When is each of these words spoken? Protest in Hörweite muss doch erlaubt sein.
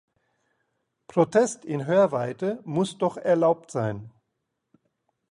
Protest 1.05 1.63
in 1.63 1.85
Hörweite 1.85 2.59
muss 2.65 2.97
doch 2.97 3.17
erlaubt 3.17 3.69
sein. 3.69 4.09